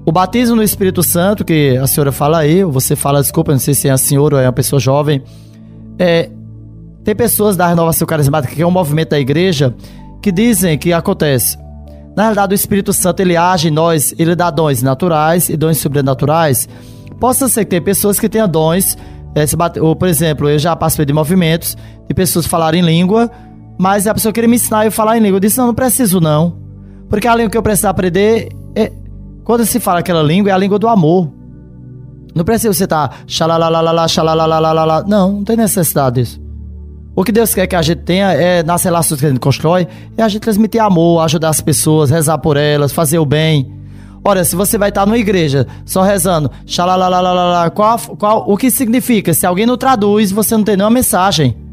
o 0.06 0.12
batismo 0.12 0.54
no 0.54 0.62
Espírito 0.62 1.02
Santo, 1.02 1.44
que 1.44 1.76
a 1.76 1.86
senhora 1.88 2.12
fala 2.12 2.38
aí, 2.38 2.62
você 2.62 2.94
fala, 2.94 3.20
desculpa, 3.20 3.50
não 3.50 3.58
sei 3.58 3.74
se 3.74 3.88
é 3.88 3.90
a 3.90 3.98
senhora 3.98 4.36
ou 4.36 4.40
é 4.40 4.46
uma 4.46 4.52
pessoa 4.52 4.78
jovem, 4.78 5.20
é, 5.98 6.30
tem 7.02 7.14
pessoas 7.14 7.56
da 7.56 7.66
renovação 7.66 8.06
carismática, 8.06 8.54
que 8.54 8.62
é 8.62 8.66
um 8.66 8.70
movimento 8.70 9.10
da 9.10 9.18
igreja, 9.18 9.74
que 10.22 10.30
dizem 10.30 10.78
que 10.78 10.92
acontece. 10.92 11.58
Na 12.16 12.24
realidade, 12.24 12.54
o 12.54 12.56
Espírito 12.56 12.92
Santo 12.92 13.20
ele 13.20 13.36
age 13.36 13.68
em 13.68 13.70
nós, 13.70 14.14
ele 14.16 14.36
dá 14.36 14.48
dons 14.50 14.80
naturais 14.80 15.48
e 15.48 15.56
dons 15.56 15.78
sobrenaturais. 15.78 16.68
Possa 17.18 17.48
ser 17.48 17.64
que 17.64 17.70
tem 17.70 17.82
pessoas 17.82 18.20
que 18.20 18.28
tenham 18.28 18.48
dons, 18.48 18.96
é, 19.34 19.44
ou, 19.80 19.96
por 19.96 20.06
exemplo, 20.06 20.48
eu 20.48 20.58
já 20.58 20.74
participei 20.76 21.06
de 21.06 21.12
movimentos 21.12 21.76
de 22.06 22.14
pessoas 22.14 22.46
falarem 22.46 22.82
língua, 22.82 23.30
mas 23.80 24.06
a 24.06 24.12
pessoa 24.12 24.30
queria 24.30 24.46
me 24.46 24.56
ensinar 24.56 24.84
eu 24.84 24.92
falar 24.92 25.16
em 25.16 25.20
língua. 25.22 25.36
Eu 25.36 25.40
disse: 25.40 25.56
não, 25.56 25.68
não 25.68 25.74
preciso 25.74 26.20
não. 26.20 26.58
Porque 27.08 27.26
a 27.26 27.34
língua 27.34 27.50
que 27.50 27.56
eu 27.56 27.62
preciso 27.62 27.88
aprender 27.88 28.50
é, 28.74 28.92
Quando 29.42 29.64
se 29.64 29.80
fala 29.80 30.00
aquela 30.00 30.22
língua, 30.22 30.50
é 30.50 30.52
a 30.52 30.58
língua 30.58 30.78
do 30.78 30.86
amor. 30.86 31.32
Não 32.34 32.44
precisa 32.44 32.74
você 32.74 32.84
estar 32.84 33.08
tá, 33.08 33.16
xalalalala, 33.26 34.06
xalalalala. 34.06 35.02
Não, 35.08 35.32
não 35.32 35.44
tem 35.44 35.56
necessidade 35.56 36.20
disso. 36.20 36.38
O 37.16 37.24
que 37.24 37.32
Deus 37.32 37.54
quer 37.54 37.66
que 37.66 37.74
a 37.74 37.80
gente 37.80 38.02
tenha 38.02 38.32
é, 38.34 38.62
nas 38.62 38.84
relações 38.84 39.18
que 39.18 39.24
a 39.24 39.30
gente 39.30 39.40
constrói, 39.40 39.88
é 40.14 40.22
a 40.22 40.28
gente 40.28 40.42
transmitir 40.42 40.82
amor, 40.82 41.24
ajudar 41.24 41.48
as 41.48 41.62
pessoas, 41.62 42.10
rezar 42.10 42.36
por 42.36 42.58
elas, 42.58 42.92
fazer 42.92 43.18
o 43.18 43.24
bem. 43.24 43.74
Olha, 44.22 44.44
se 44.44 44.54
você 44.54 44.76
vai 44.76 44.90
estar 44.90 45.06
numa 45.06 45.16
igreja 45.16 45.66
só 45.86 46.02
rezando, 46.02 46.50
xalalalala, 46.66 47.70
qual, 47.70 47.98
qual, 48.18 48.44
o 48.46 48.58
que 48.58 48.70
significa? 48.70 49.32
Se 49.32 49.46
alguém 49.46 49.64
não 49.64 49.78
traduz, 49.78 50.30
você 50.30 50.54
não 50.54 50.64
tem 50.64 50.76
nenhuma 50.76 50.92
mensagem. 50.92 51.69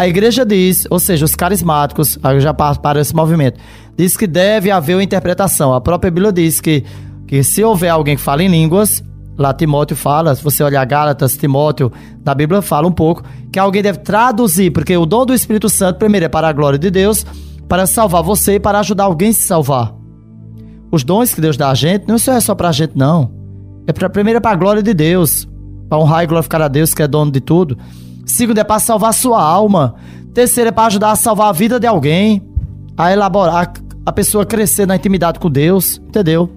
A 0.00 0.08
igreja 0.08 0.46
diz, 0.46 0.86
ou 0.88 0.98
seja, 0.98 1.26
os 1.26 1.34
carismáticos, 1.34 2.18
já 2.38 2.54
para 2.54 3.02
esse 3.02 3.14
movimento, 3.14 3.60
diz 3.94 4.16
que 4.16 4.26
deve 4.26 4.70
haver 4.70 4.96
uma 4.96 5.02
interpretação. 5.02 5.74
A 5.74 5.80
própria 5.82 6.10
Bíblia 6.10 6.32
diz 6.32 6.58
que, 6.58 6.86
que 7.26 7.42
se 7.42 7.62
houver 7.62 7.90
alguém 7.90 8.16
que 8.16 8.22
fala 8.22 8.42
em 8.42 8.48
línguas, 8.48 9.04
lá 9.36 9.52
Timóteo 9.52 9.94
fala, 9.94 10.34
se 10.34 10.42
você 10.42 10.64
olhar 10.64 10.82
Gálatas, 10.86 11.36
Timóteo, 11.36 11.92
na 12.24 12.34
Bíblia 12.34 12.62
fala 12.62 12.88
um 12.88 12.92
pouco, 12.92 13.22
que 13.52 13.58
alguém 13.58 13.82
deve 13.82 13.98
traduzir, 13.98 14.70
porque 14.70 14.96
o 14.96 15.04
dom 15.04 15.26
do 15.26 15.34
Espírito 15.34 15.68
Santo, 15.68 15.98
primeiro, 15.98 16.24
é 16.24 16.30
para 16.30 16.48
a 16.48 16.52
glória 16.54 16.78
de 16.78 16.90
Deus, 16.90 17.26
para 17.68 17.84
salvar 17.84 18.22
você 18.22 18.54
e 18.54 18.58
para 18.58 18.78
ajudar 18.78 19.04
alguém 19.04 19.28
a 19.28 19.34
se 19.34 19.42
salvar. 19.42 19.94
Os 20.90 21.04
dons 21.04 21.34
que 21.34 21.42
Deus 21.42 21.58
dá 21.58 21.68
a 21.68 21.74
gente, 21.74 22.08
não 22.08 22.14
é 22.14 22.40
só 22.40 22.54
para 22.54 22.70
a 22.70 22.72
gente, 22.72 22.96
não. 22.96 23.30
É 23.86 23.92
para 23.92 24.08
primeiro 24.08 24.38
é 24.38 24.40
para 24.40 24.52
a 24.52 24.56
glória 24.56 24.82
de 24.82 24.94
Deus, 24.94 25.46
para 25.90 25.98
honrar 25.98 26.24
e 26.24 26.26
glorificar 26.26 26.62
a 26.62 26.68
Deus, 26.68 26.94
que 26.94 27.02
é 27.02 27.06
dono 27.06 27.30
de 27.30 27.42
tudo. 27.42 27.76
Segundo, 28.30 28.58
é 28.58 28.64
para 28.64 28.78
salvar 28.78 29.12
sua 29.12 29.42
alma. 29.42 29.96
Terceiro, 30.32 30.68
é 30.68 30.72
para 30.72 30.86
ajudar 30.86 31.10
a 31.10 31.16
salvar 31.16 31.48
a 31.48 31.52
vida 31.52 31.80
de 31.80 31.86
alguém, 31.86 32.42
a 32.96 33.12
elaborar, 33.12 33.72
a 34.06 34.12
pessoa 34.12 34.46
crescer 34.46 34.86
na 34.86 34.96
intimidade 34.96 35.38
com 35.38 35.50
Deus, 35.50 36.00
entendeu? 36.06 36.48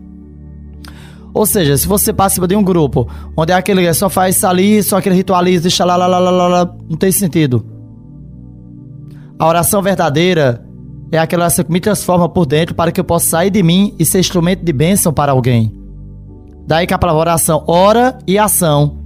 Ou 1.34 1.46
seja, 1.48 1.76
se 1.76 1.88
você 1.88 2.14
participa 2.14 2.48
de 2.48 2.56
um 2.56 2.64
grupo 2.64 3.08
onde 3.36 3.52
é 3.52 3.56
aquele 3.56 3.86
que 3.86 3.94
só 3.96 4.08
faz 4.08 4.44
ali, 4.44 4.84
só 4.84 4.98
aquele 4.98 5.16
ritualismo, 5.16 5.64
deixa 5.64 5.84
lá, 5.84 5.96
lá, 5.96 6.06
lá, 6.06 6.20
lá, 6.20 6.48
lá, 6.48 6.76
não 6.88 6.96
tem 6.96 7.12
sentido. 7.12 7.66
A 9.40 9.48
oração 9.48 9.82
verdadeira 9.82 10.64
é 11.12 11.18
aquela 11.18 11.50
que 11.50 11.72
me 11.72 11.80
transforma 11.80 12.30
por 12.30 12.46
dentro 12.46 12.76
para 12.76 12.92
que 12.92 13.00
eu 13.00 13.04
possa 13.04 13.26
sair 13.26 13.50
de 13.50 13.64
mim 13.64 13.96
e 13.98 14.06
ser 14.06 14.20
instrumento 14.20 14.64
de 14.64 14.72
bênção 14.72 15.12
para 15.12 15.32
alguém. 15.32 15.76
Daí 16.68 16.86
que 16.86 16.94
a 16.94 17.00
palavra 17.00 17.22
oração, 17.22 17.64
ora 17.68 18.20
e 18.28 18.38
ação. 18.38 19.00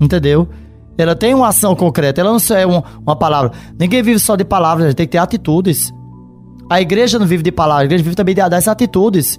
Entendeu? 0.00 0.48
Ela 0.98 1.14
tem 1.14 1.34
uma 1.34 1.48
ação 1.48 1.74
concreta, 1.74 2.20
ela 2.20 2.32
não 2.32 2.38
só 2.38 2.56
é 2.56 2.66
um, 2.66 2.82
uma 3.02 3.16
palavra. 3.16 3.52
Ninguém 3.78 4.02
vive 4.02 4.18
só 4.18 4.34
de 4.34 4.44
palavras, 4.44 4.94
tem 4.94 5.06
que 5.06 5.12
ter 5.12 5.18
atitudes. 5.18 5.92
A 6.70 6.80
igreja 6.80 7.18
não 7.18 7.26
vive 7.26 7.42
de 7.42 7.52
palavras, 7.52 7.82
a 7.82 7.86
igreja 7.86 8.04
vive 8.04 8.16
também 8.16 8.34
das 8.34 8.66
atitudes. 8.66 9.38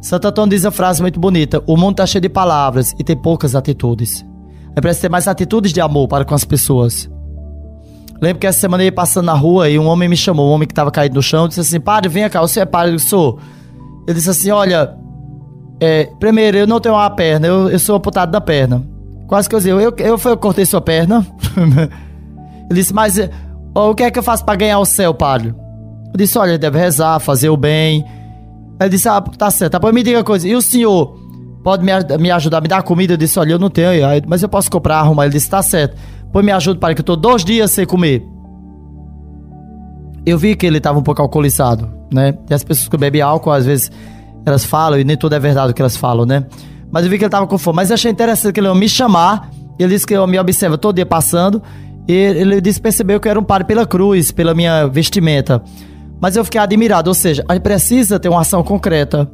Santo 0.00 0.28
Antônio 0.28 0.50
diz 0.50 0.64
a 0.64 0.70
frase 0.70 1.02
muito 1.02 1.20
bonita: 1.20 1.62
O 1.66 1.76
mundo 1.76 1.92
está 1.92 2.06
cheio 2.06 2.22
de 2.22 2.28
palavras 2.28 2.94
e 2.98 3.04
tem 3.04 3.16
poucas 3.16 3.54
atitudes. 3.54 4.24
É 4.74 4.80
preciso 4.80 5.02
ter 5.02 5.08
mais 5.08 5.28
atitudes 5.28 5.72
de 5.72 5.80
amor 5.80 6.08
para 6.08 6.24
com 6.24 6.34
as 6.34 6.44
pessoas. 6.44 7.10
Lembro 8.20 8.38
que 8.38 8.46
essa 8.46 8.60
semana 8.60 8.82
eu 8.82 8.86
ia 8.86 8.92
passando 8.92 9.26
na 9.26 9.34
rua 9.34 9.68
e 9.68 9.78
um 9.78 9.86
homem 9.86 10.08
me 10.08 10.16
chamou, 10.16 10.48
um 10.48 10.52
homem 10.52 10.66
que 10.66 10.72
estava 10.72 10.90
caído 10.90 11.14
no 11.14 11.22
chão, 11.22 11.48
disse 11.48 11.60
assim: 11.60 11.80
Padre, 11.80 12.08
vem 12.08 12.28
cá, 12.28 12.40
você 12.40 12.60
é 12.60 12.64
padre? 12.64 12.94
Eu 12.94 12.98
sou. 12.98 13.38
Ele 14.06 14.14
disse 14.14 14.30
assim: 14.30 14.50
Olha, 14.50 14.96
é, 15.80 16.08
primeiro, 16.18 16.56
eu 16.56 16.66
não 16.66 16.80
tenho 16.80 16.94
uma 16.94 17.10
perna, 17.10 17.46
eu, 17.46 17.68
eu 17.68 17.78
sou 17.78 17.96
amputado 17.96 18.30
da 18.30 18.40
perna. 18.40 18.95
Quase 19.26 19.48
que 19.48 19.54
eu 19.54 19.58
disse: 19.58 19.70
Eu, 19.70 19.80
eu, 19.80 19.94
eu, 19.98 20.36
cortei 20.36 20.64
sua 20.64 20.80
perna. 20.80 21.26
Ele 22.70 22.80
disse: 22.80 22.94
Mas 22.94 23.18
ó, 23.74 23.90
o 23.90 23.94
que 23.94 24.02
é 24.02 24.10
que 24.10 24.18
eu 24.18 24.22
faço 24.22 24.44
para 24.44 24.56
ganhar 24.56 24.78
o 24.78 24.84
céu, 24.84 25.12
padre? 25.14 25.54
Eu 26.12 26.16
disse: 26.16 26.38
Olha, 26.38 26.58
deve 26.58 26.78
rezar, 26.78 27.18
fazer 27.20 27.48
o 27.48 27.56
bem 27.56 28.04
ele 28.80 28.90
disse, 28.90 29.08
ah, 29.08 29.20
tá 29.20 29.50
certo, 29.50 29.72
depois 29.72 29.94
me 29.94 30.02
diga 30.02 30.18
uma 30.18 30.24
coisa, 30.24 30.46
e 30.46 30.54
o 30.54 30.60
senhor 30.60 31.18
pode 31.64 31.84
me, 31.84 31.92
me 32.18 32.30
ajudar, 32.30 32.60
me 32.60 32.68
dar 32.68 32.82
comida? 32.82 33.14
Eu 33.14 33.16
disse, 33.16 33.38
olha, 33.38 33.52
eu 33.52 33.58
não 33.58 33.70
tenho, 33.70 34.06
mas 34.28 34.42
eu 34.42 34.48
posso 34.48 34.70
comprar, 34.70 34.98
arrumar. 34.98 35.24
Ele 35.24 35.32
disse, 35.32 35.48
tá 35.48 35.62
certo, 35.62 35.96
pois 36.30 36.44
me 36.44 36.52
ajuda 36.52 36.78
para 36.78 36.94
que 36.94 37.00
eu 37.00 37.04
tô 37.04 37.16
dois 37.16 37.44
dias 37.44 37.70
sem 37.70 37.86
comer. 37.86 38.22
Eu 40.26 40.38
vi 40.38 40.54
que 40.54 40.66
ele 40.66 40.78
estava 40.78 40.98
um 40.98 41.02
pouco 41.02 41.22
alcoolizado, 41.22 41.88
né? 42.12 42.34
E 42.50 42.54
as 42.54 42.62
pessoas 42.62 42.88
que 42.88 42.96
bebem 42.96 43.22
álcool, 43.22 43.52
às 43.52 43.64
vezes, 43.64 43.90
elas 44.44 44.64
falam, 44.64 44.98
e 44.98 45.04
nem 45.04 45.16
tudo 45.16 45.34
é 45.34 45.38
verdade 45.38 45.70
o 45.70 45.74
que 45.74 45.80
elas 45.80 45.96
falam, 45.96 46.26
né? 46.26 46.44
Mas 46.90 47.04
eu 47.04 47.10
vi 47.10 47.18
que 47.18 47.24
ele 47.24 47.28
estava 47.28 47.46
com 47.46 47.58
fome. 47.58 47.76
Mas 47.76 47.90
eu 47.90 47.94
achei 47.94 48.10
interessante 48.10 48.52
que 48.52 48.60
ele 48.60 48.68
ia 48.68 48.74
me 48.74 48.88
chamar, 48.88 49.50
ele 49.78 49.94
disse 49.94 50.06
que 50.06 50.14
eu 50.14 50.26
me 50.26 50.38
observa 50.38 50.78
todo 50.78 50.96
dia 50.96 51.06
passando, 51.06 51.62
e 52.08 52.12
ele 52.12 52.60
disse 52.60 52.80
percebeu 52.80 53.18
que 53.20 53.28
eu 53.28 53.30
era 53.30 53.40
um 53.40 53.44
padre 53.44 53.66
pela 53.66 53.86
cruz, 53.86 54.30
pela 54.30 54.54
minha 54.54 54.86
vestimenta. 54.86 55.62
Mas 56.20 56.36
eu 56.36 56.44
fiquei 56.44 56.60
admirado, 56.60 57.10
ou 57.10 57.14
seja, 57.14 57.44
a 57.48 57.54
gente 57.54 57.62
precisa 57.62 58.18
ter 58.18 58.28
uma 58.28 58.40
ação 58.40 58.62
concreta. 58.62 59.30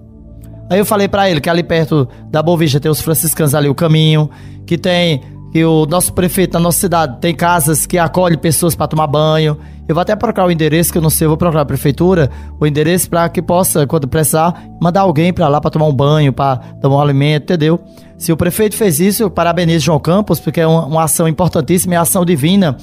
Aí 0.70 0.78
eu 0.78 0.86
falei 0.86 1.06
para 1.06 1.30
ele 1.30 1.40
que 1.40 1.50
ali 1.50 1.62
perto 1.62 2.08
da 2.30 2.42
Boa 2.42 2.58
tem 2.80 2.90
os 2.90 3.00
franciscanos 3.00 3.54
ali, 3.54 3.68
o 3.68 3.74
caminho, 3.74 4.30
que 4.66 4.78
tem 4.78 5.20
que 5.52 5.62
o 5.62 5.84
nosso 5.84 6.14
prefeito 6.14 6.54
na 6.54 6.60
nossa 6.60 6.78
cidade 6.78 7.18
tem 7.20 7.34
casas 7.34 7.84
que 7.84 7.98
acolhe 7.98 8.38
pessoas 8.38 8.74
para 8.74 8.88
tomar 8.88 9.06
banho. 9.06 9.58
Eu 9.86 9.94
vou 9.94 10.00
até 10.00 10.16
procurar 10.16 10.46
o 10.46 10.50
endereço, 10.50 10.90
que 10.90 10.96
eu 10.96 11.02
não 11.02 11.10
sei, 11.10 11.26
eu 11.26 11.28
vou 11.28 11.36
procurar 11.36 11.60
a 11.60 11.66
prefeitura, 11.66 12.30
o 12.58 12.66
endereço 12.66 13.10
para 13.10 13.28
que 13.28 13.42
possa, 13.42 13.86
quando 13.86 14.08
precisar, 14.08 14.64
mandar 14.80 15.02
alguém 15.02 15.30
para 15.30 15.46
lá 15.48 15.60
para 15.60 15.70
tomar 15.70 15.86
um 15.86 15.92
banho, 15.92 16.32
para 16.32 16.54
dar 16.80 16.88
um 16.88 16.98
alimento, 16.98 17.44
entendeu? 17.44 17.78
Se 18.16 18.32
o 18.32 18.36
prefeito 18.36 18.76
fez 18.76 18.98
isso, 18.98 19.24
eu 19.24 19.30
parabenizo 19.30 19.84
João 19.84 20.00
Campos, 20.00 20.40
porque 20.40 20.60
é 20.60 20.66
uma, 20.66 21.04
ação 21.04 21.28
importantíssima, 21.28 21.94
é 21.94 21.98
ação 21.98 22.24
divina. 22.24 22.78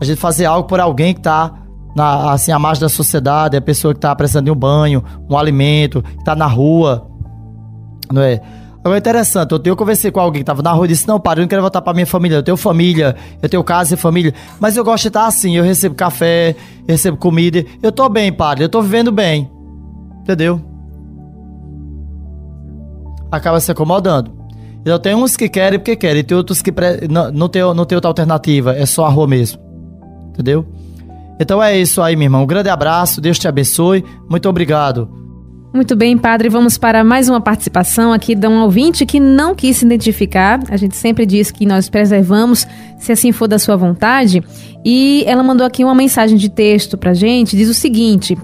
A 0.00 0.04
gente 0.06 0.18
fazer 0.18 0.46
algo 0.46 0.66
por 0.66 0.80
alguém 0.80 1.12
que 1.12 1.20
está 1.20 1.52
na, 1.94 2.32
assim, 2.32 2.52
a 2.52 2.58
margem 2.58 2.80
da 2.80 2.88
sociedade, 2.88 3.54
a 3.54 3.60
pessoa 3.60 3.92
que 3.92 3.98
está 3.98 4.14
precisando 4.16 4.46
de 4.46 4.50
um 4.50 4.56
banho, 4.56 5.04
um 5.28 5.36
alimento, 5.36 6.02
que 6.02 6.20
está 6.20 6.34
na 6.34 6.46
rua, 6.46 7.06
não 8.10 8.22
é? 8.22 8.40
Agora 8.84 8.98
é 8.98 9.00
interessante, 9.00 9.50
eu, 9.50 9.60
eu 9.64 9.74
conversei 9.74 10.10
com 10.10 10.20
alguém 10.20 10.40
que 10.40 10.42
estava 10.42 10.60
na 10.60 10.70
rua 10.70 10.84
e 10.84 10.88
disse, 10.88 11.08
não, 11.08 11.18
pai, 11.18 11.36
eu 11.36 11.40
não 11.40 11.48
quero 11.48 11.62
voltar 11.62 11.80
para 11.80 11.94
minha 11.94 12.06
família, 12.06 12.36
eu 12.36 12.42
tenho 12.42 12.54
família, 12.54 13.16
eu 13.40 13.48
tenho 13.48 13.64
casa 13.64 13.94
e 13.94 13.96
família, 13.96 14.34
mas 14.60 14.76
eu 14.76 14.84
gosto 14.84 15.04
de 15.04 15.08
estar 15.08 15.26
assim, 15.26 15.56
eu 15.56 15.64
recebo 15.64 15.94
café, 15.94 16.50
eu 16.86 16.92
recebo 16.92 17.16
comida, 17.16 17.64
eu 17.82 17.90
tô 17.90 18.06
bem, 18.10 18.30
padre, 18.30 18.64
eu 18.64 18.68
tô 18.68 18.82
vivendo 18.82 19.10
bem, 19.10 19.50
entendeu? 20.20 20.60
Acaba 23.32 23.58
se 23.58 23.72
acomodando. 23.72 24.30
Então 24.82 24.98
tem 24.98 25.14
uns 25.14 25.34
que 25.34 25.48
querem 25.48 25.78
porque 25.78 25.96
querem, 25.96 26.22
tem 26.22 26.36
outros 26.36 26.60
que 26.60 26.70
pre... 26.70 27.08
não, 27.08 27.32
não, 27.32 27.48
tem, 27.48 27.62
não 27.62 27.86
tem 27.86 27.96
outra 27.96 28.10
alternativa, 28.10 28.76
é 28.76 28.84
só 28.84 29.06
a 29.06 29.08
rua 29.08 29.26
mesmo, 29.26 29.58
entendeu? 30.28 30.66
Então 31.40 31.62
é 31.62 31.74
isso 31.74 32.02
aí, 32.02 32.14
meu 32.16 32.26
irmão. 32.26 32.42
Um 32.42 32.46
grande 32.46 32.68
abraço, 32.68 33.18
Deus 33.18 33.38
te 33.38 33.48
abençoe. 33.48 34.04
Muito 34.28 34.48
obrigado. 34.48 35.23
Muito 35.74 35.96
bem, 35.96 36.16
padre. 36.16 36.48
Vamos 36.48 36.78
para 36.78 37.02
mais 37.02 37.28
uma 37.28 37.40
participação 37.40 38.12
aqui 38.12 38.36
de 38.36 38.46
um 38.46 38.62
ouvinte 38.62 39.04
que 39.04 39.18
não 39.18 39.56
quis 39.56 39.78
se 39.78 39.84
identificar. 39.84 40.62
A 40.70 40.76
gente 40.76 40.96
sempre 40.96 41.26
diz 41.26 41.50
que 41.50 41.66
nós 41.66 41.88
preservamos, 41.88 42.64
se 42.96 43.10
assim 43.10 43.32
for 43.32 43.48
da 43.48 43.58
sua 43.58 43.74
vontade. 43.74 44.40
E 44.84 45.24
ela 45.26 45.42
mandou 45.42 45.66
aqui 45.66 45.82
uma 45.82 45.94
mensagem 45.94 46.38
de 46.38 46.48
texto 46.48 46.96
pra 46.96 47.12
gente. 47.12 47.56
Diz 47.56 47.68
o 47.68 47.74
seguinte: 47.74 48.38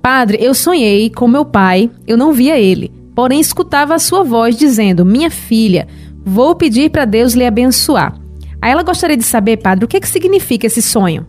Padre, 0.00 0.38
eu 0.40 0.54
sonhei 0.54 1.10
com 1.10 1.26
meu 1.26 1.44
pai, 1.44 1.90
eu 2.06 2.16
não 2.16 2.32
via 2.32 2.56
ele, 2.56 2.92
porém 3.12 3.40
escutava 3.40 3.96
a 3.96 3.98
sua 3.98 4.22
voz 4.22 4.56
dizendo: 4.56 5.04
Minha 5.04 5.32
filha, 5.32 5.88
vou 6.24 6.54
pedir 6.54 6.90
para 6.90 7.04
Deus 7.04 7.32
lhe 7.34 7.44
abençoar. 7.44 8.14
Aí 8.62 8.70
ela 8.70 8.84
gostaria 8.84 9.16
de 9.16 9.24
saber, 9.24 9.56
padre, 9.56 9.84
o 9.84 9.88
que, 9.88 9.96
é 9.96 10.00
que 10.00 10.08
significa 10.08 10.68
esse 10.68 10.80
sonho? 10.80 11.26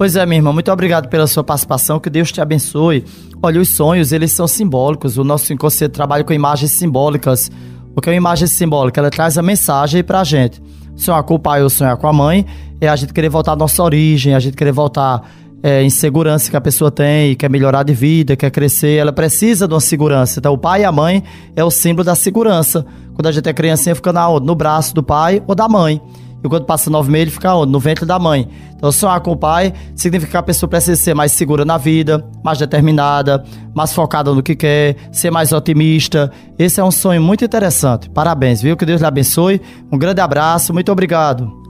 Pois 0.00 0.16
é, 0.16 0.24
minha 0.24 0.38
irmã, 0.38 0.50
muito 0.50 0.72
obrigado 0.72 1.10
pela 1.10 1.26
sua 1.26 1.44
participação, 1.44 2.00
que 2.00 2.08
Deus 2.08 2.32
te 2.32 2.40
abençoe. 2.40 3.04
Olha, 3.42 3.60
os 3.60 3.68
sonhos, 3.68 4.12
eles 4.12 4.32
são 4.32 4.48
simbólicos, 4.48 5.18
o 5.18 5.24
nosso 5.24 5.52
inconsciente 5.52 5.92
trabalha 5.92 6.24
com 6.24 6.32
imagens 6.32 6.70
simbólicas. 6.70 7.50
O 7.94 8.00
que 8.00 8.08
é 8.08 8.12
uma 8.12 8.16
imagem 8.16 8.48
simbólica? 8.48 8.98
Ela 8.98 9.10
traz 9.10 9.36
a 9.36 9.42
mensagem 9.42 10.02
pra 10.02 10.24
gente. 10.24 10.58
Sonhar 10.96 11.22
com 11.22 11.34
o 11.34 11.38
pai 11.38 11.62
ou 11.62 11.68
sonhar 11.68 11.98
com 11.98 12.06
a 12.06 12.14
mãe 12.14 12.46
é 12.80 12.88
a 12.88 12.96
gente 12.96 13.12
querer 13.12 13.28
voltar 13.28 13.52
à 13.52 13.56
nossa 13.56 13.82
origem, 13.82 14.34
a 14.34 14.40
gente 14.40 14.56
querer 14.56 14.72
voltar 14.72 15.22
é, 15.62 15.82
em 15.82 15.90
segurança 15.90 16.50
que 16.50 16.56
a 16.56 16.62
pessoa 16.62 16.90
tem, 16.90 17.36
quer 17.36 17.50
melhorar 17.50 17.82
de 17.82 17.92
vida, 17.92 18.34
quer 18.36 18.50
crescer, 18.50 18.96
ela 18.96 19.12
precisa 19.12 19.68
de 19.68 19.74
uma 19.74 19.80
segurança. 19.82 20.38
Então, 20.38 20.54
o 20.54 20.58
pai 20.58 20.80
e 20.80 20.84
a 20.86 20.90
mãe 20.90 21.22
é 21.54 21.62
o 21.62 21.70
símbolo 21.70 22.04
da 22.04 22.14
segurança. 22.14 22.86
Quando 23.12 23.26
a 23.26 23.32
gente 23.32 23.46
é 23.46 23.52
criancinha, 23.52 23.94
fica 23.94 24.14
na, 24.14 24.30
no 24.40 24.54
braço 24.54 24.94
do 24.94 25.02
pai 25.02 25.42
ou 25.46 25.54
da 25.54 25.68
mãe. 25.68 26.00
E 26.42 26.48
quando 26.48 26.64
passa 26.64 26.90
nove 26.90 27.10
meses, 27.10 27.28
ele 27.28 27.30
fica 27.32 27.54
onde? 27.54 27.70
No 27.70 27.78
ventre 27.78 28.06
da 28.06 28.18
mãe. 28.18 28.48
Então, 28.74 28.90
sonhar 28.90 29.20
com 29.20 29.32
o 29.32 29.36
pai 29.36 29.74
significa 29.94 30.30
que 30.30 30.36
a 30.38 30.42
pessoa 30.42 30.68
precisa 30.68 31.00
ser 31.00 31.14
mais 31.14 31.32
segura 31.32 31.64
na 31.64 31.76
vida, 31.76 32.24
mais 32.42 32.58
determinada, 32.58 33.44
mais 33.74 33.92
focada 33.92 34.32
no 34.32 34.42
que 34.42 34.56
quer, 34.56 34.96
ser 35.12 35.30
mais 35.30 35.52
otimista. 35.52 36.32
Esse 36.58 36.80
é 36.80 36.84
um 36.84 36.90
sonho 36.90 37.20
muito 37.20 37.44
interessante. 37.44 38.08
Parabéns, 38.08 38.62
viu? 38.62 38.76
Que 38.76 38.86
Deus 38.86 39.00
lhe 39.00 39.06
abençoe. 39.06 39.60
Um 39.92 39.98
grande 39.98 40.20
abraço, 40.20 40.72
muito 40.72 40.90
obrigado. 40.90 41.60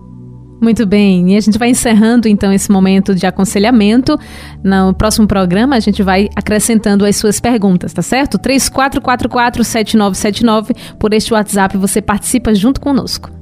Muito 0.60 0.84
bem, 0.84 1.32
e 1.32 1.36
a 1.36 1.40
gente 1.40 1.58
vai 1.58 1.70
encerrando 1.70 2.28
então 2.28 2.52
esse 2.52 2.70
momento 2.70 3.14
de 3.14 3.26
aconselhamento. 3.26 4.18
No 4.62 4.92
próximo 4.92 5.26
programa 5.26 5.74
a 5.74 5.80
gente 5.80 6.02
vai 6.02 6.28
acrescentando 6.36 7.06
as 7.06 7.16
suas 7.16 7.40
perguntas, 7.40 7.94
tá 7.94 8.02
certo? 8.02 8.38
34447979 8.38 10.76
por 10.98 11.14
este 11.14 11.32
WhatsApp 11.32 11.78
você 11.78 12.02
participa 12.02 12.54
junto 12.54 12.78
conosco. 12.78 13.39